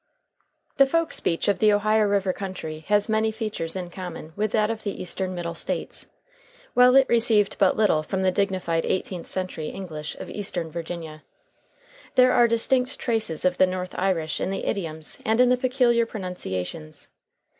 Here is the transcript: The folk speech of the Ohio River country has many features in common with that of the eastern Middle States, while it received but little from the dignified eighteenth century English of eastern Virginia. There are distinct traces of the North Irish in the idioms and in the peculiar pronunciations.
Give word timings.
The 0.77 0.87
folk 0.87 1.11
speech 1.11 1.47
of 1.47 1.59
the 1.59 1.71
Ohio 1.71 2.05
River 2.05 2.33
country 2.33 2.79
has 2.87 3.07
many 3.07 3.29
features 3.29 3.75
in 3.75 3.91
common 3.91 4.33
with 4.35 4.51
that 4.51 4.71
of 4.71 4.81
the 4.81 4.99
eastern 4.99 5.35
Middle 5.35 5.53
States, 5.53 6.07
while 6.73 6.95
it 6.95 7.07
received 7.07 7.59
but 7.59 7.77
little 7.77 8.01
from 8.01 8.23
the 8.23 8.31
dignified 8.31 8.83
eighteenth 8.83 9.27
century 9.27 9.67
English 9.69 10.15
of 10.15 10.27
eastern 10.27 10.71
Virginia. 10.71 11.21
There 12.15 12.31
are 12.33 12.47
distinct 12.47 12.97
traces 12.97 13.45
of 13.45 13.59
the 13.59 13.67
North 13.67 13.93
Irish 13.95 14.41
in 14.41 14.49
the 14.49 14.65
idioms 14.65 15.19
and 15.23 15.39
in 15.39 15.49
the 15.49 15.55
peculiar 15.57 16.07
pronunciations. 16.07 17.07